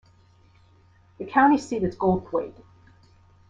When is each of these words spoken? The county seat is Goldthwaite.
The 1.19 1.25
county 1.27 1.59
seat 1.59 1.83
is 1.83 1.95
Goldthwaite. 1.95 2.63